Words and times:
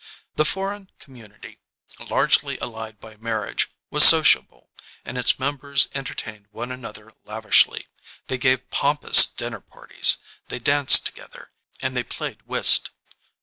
The 0.35 0.45
foreign 0.45 0.89
com 0.97 1.13
munity, 1.13 1.59
largely 1.99 2.57
allied 2.57 2.99
by 2.99 3.17
marriage, 3.17 3.69
was 3.91 4.03
sociable, 4.03 4.71
and 5.05 5.15
its 5.15 5.37
members 5.37 5.89
entertained 5.93 6.47
one 6.49 6.71
another 6.71 7.11
lavishly. 7.23 7.85
They 8.25 8.39
gave 8.39 8.71
pompous 8.71 9.27
dinner 9.27 9.59
parties, 9.61 10.17
they 10.47 10.57
danced 10.57 11.05
together, 11.05 11.51
and 11.83 11.95
they 11.95 12.01
played 12.01 12.41
whist. 12.47 12.89